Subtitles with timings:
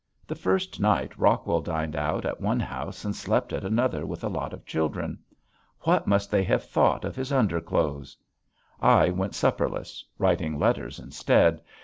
[0.25, 4.29] The first night Rockwell dined out at one house and slept at another with a
[4.29, 5.19] lot of children.
[5.81, 8.17] What must they have thought of his underclothes!
[8.79, 11.61] I went supperless writing letters instead.